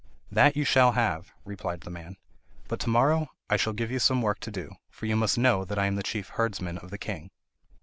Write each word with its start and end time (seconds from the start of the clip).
"That 0.31 0.55
you 0.55 0.63
shall 0.63 0.93
have," 0.93 1.31
replied 1.45 1.81
the 1.81 1.91
man; 1.91 2.17
"but 2.67 2.79
to 2.79 2.89
morrow 2.89 3.29
I 3.51 3.55
shall 3.57 3.71
give 3.73 3.91
you 3.91 3.99
some 3.99 4.23
work 4.23 4.39
to 4.39 4.49
do, 4.49 4.77
for 4.89 5.05
you 5.05 5.15
must 5.15 5.37
know 5.37 5.63
that 5.63 5.77
I 5.77 5.85
am 5.85 5.93
the 5.93 6.01
chief 6.01 6.29
herdsman 6.29 6.79
of 6.79 6.89
the 6.89 6.97
king." 6.97 7.29